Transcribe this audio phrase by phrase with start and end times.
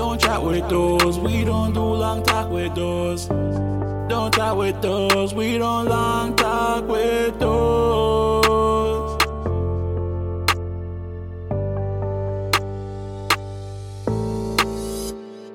[0.00, 3.26] Don't chat with those, we don't do long talk with those.
[3.26, 9.20] Don't talk with those, we don't long talk with those.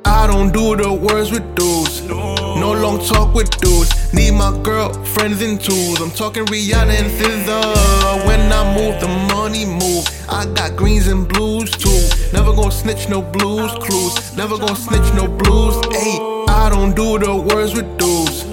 [0.05, 2.03] I don't do the words with dudes.
[2.03, 4.13] No long talk with dudes.
[4.13, 5.99] Need my girlfriends and tools.
[5.99, 8.27] I'm talking Rihanna and SZA.
[8.27, 10.05] When I move, the money move.
[10.29, 11.94] I got greens and blues too.
[12.35, 14.35] Never gonna snitch no blues clues.
[14.35, 15.75] Never gonna snitch no blues.
[15.95, 18.45] Hey, I don't do the words with dudes.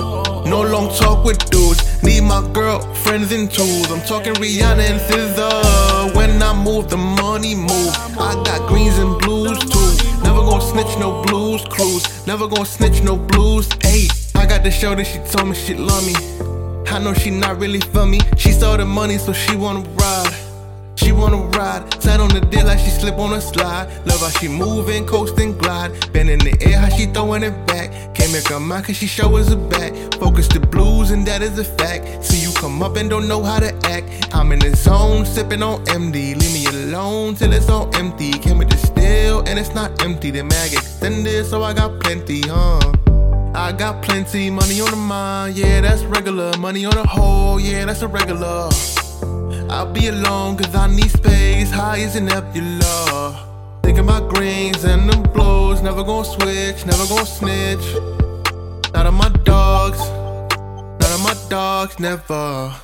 [0.52, 1.80] No long talk with dudes.
[2.00, 3.90] Need my girlfriends and tools.
[3.90, 6.14] I'm talking Rihanna and SZA.
[6.14, 7.92] When I move, the money move.
[8.28, 9.90] I got greens and blues too.
[10.22, 12.04] Never gonna snitch no blues clues.
[12.24, 13.66] Never gonna snitch no blues.
[13.90, 14.06] Ayy,
[14.36, 16.14] I got the show that she told me she love me.
[16.86, 18.20] I know she not really for me.
[18.36, 20.41] She saw the money, so she wanna ride.
[21.02, 23.88] She wanna ride, sat on the dick like she slip on a slide.
[24.06, 25.90] Love how she moving, coast and glide.
[26.12, 27.90] Bend in the air, how she throwing it back.
[28.14, 29.92] Can't make her mind cause she show us a back.
[30.14, 32.24] Focus the blues, and that is a fact.
[32.24, 34.28] See you come up and don't know how to act.
[34.32, 36.36] I'm in the zone, sipping on MD.
[36.40, 38.30] Leave me alone till it's all empty.
[38.32, 40.30] Came with the still, and it's not empty.
[40.30, 42.80] The mag extended, so I got plenty, huh?
[43.54, 46.56] I got plenty money on the mind, yeah, that's regular.
[46.58, 48.70] Money on the whole, yeah, that's a regular.
[49.72, 53.80] I'll be alone cause I need space, high as an nebula.
[53.82, 57.86] Thinking about greens and them blues, never gonna switch, never gonna snitch.
[58.92, 59.98] Not on my dogs,
[61.00, 62.74] not on my dogs, never.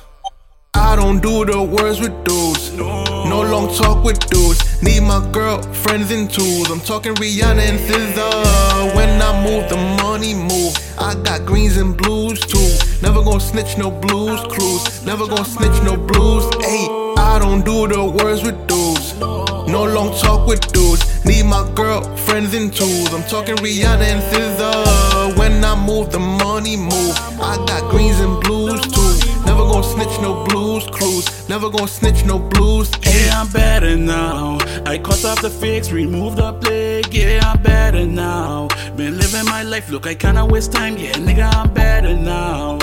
[0.73, 2.73] I don't do the words with dudes.
[2.73, 4.81] No long talk with dudes.
[4.81, 6.71] Need my girlfriends and tools.
[6.71, 8.95] I'm talking Rihanna and SZA.
[8.95, 10.58] When I move, the money move.
[10.99, 12.69] I got greens and blues too.
[13.01, 15.05] Never gonna snitch no blues clues.
[15.05, 16.43] Never gonna snitch no blues.
[16.63, 16.87] Hey,
[17.17, 19.17] I don't do the words with dudes.
[19.19, 21.03] No long talk with dudes.
[21.25, 23.13] Need my girlfriends and tools.
[23.13, 25.37] I'm talking Rihanna and SZA.
[25.37, 27.15] When I move, the money move.
[27.39, 29.29] I got greens and blues too.
[29.45, 31.49] Never gonna snitch no blues clues.
[31.49, 32.89] Never gonna snitch no blues.
[32.91, 33.25] Ayy.
[33.25, 34.57] Yeah, I'm better now.
[34.85, 37.13] I cut off the fakes, remove the plague.
[37.13, 38.67] Yeah, I'm better now.
[38.99, 40.97] Been living my life, look, I kinda waste time.
[40.97, 42.79] Yeah, nigga, I'm better now.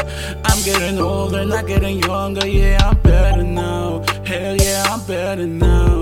[0.47, 2.47] I'm getting older, not getting younger.
[2.47, 4.03] Yeah, I'm better now.
[4.25, 5.96] Hell yeah, I'm better now.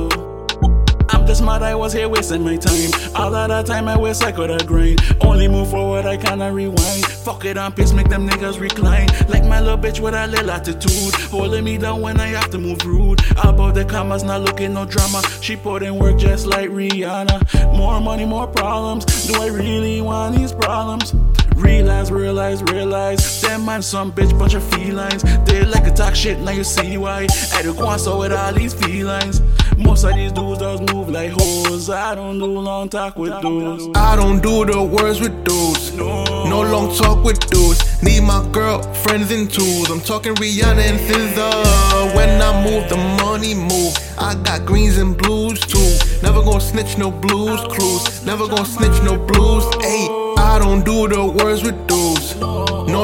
[1.34, 2.92] Just mad I was here wasting my time.
[3.16, 5.00] All of that time I waste, I coulda grind.
[5.20, 7.04] Only move forward, I kinda rewind.
[7.06, 9.08] Fuck it on pace, make them niggas recline.
[9.28, 11.12] Like my little bitch with a little attitude.
[11.32, 13.20] Holding me down when I have to move rude.
[13.42, 15.22] About the commas, not looking no drama.
[15.40, 17.76] She put in work just like Rihanna.
[17.76, 19.04] More money, more problems.
[19.26, 21.16] Do I really want these problems?
[21.56, 23.40] Realize, realize, realize.
[23.42, 25.22] Them man, some bitch, bunch of felines.
[25.46, 27.26] They like to talk shit, now you see why.
[27.54, 29.40] I do go so with all these felines.
[29.78, 31.90] Most of these dudes does move like hoes.
[31.90, 33.88] I don't do long talk with dudes.
[33.96, 35.92] I don't do the words with dudes.
[35.94, 38.02] No long talk with dudes.
[38.02, 39.90] Need my girlfriends and tools.
[39.90, 42.14] I'm talking Rihanna and SZA.
[42.14, 43.94] When I move, the money move.
[44.18, 45.98] I got greens and blues too.
[46.22, 48.24] Never gonna snitch no blues clues.
[48.24, 49.64] Never gonna snitch no blues.
[49.82, 52.13] Ayy, I don't do the words with dudes.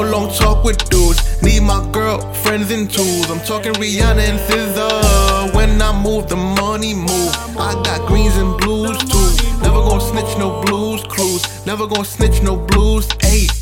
[0.01, 1.21] No long talk with dudes.
[1.43, 3.29] Need my girlfriends and tools.
[3.29, 5.53] I'm talking Rihanna and SZA.
[5.53, 7.35] When I move, the money move.
[7.55, 9.61] I got greens and blues too.
[9.61, 11.43] Never gonna snitch no blues clues.
[11.67, 13.07] Never gonna snitch no blues.
[13.29, 13.60] Ayy.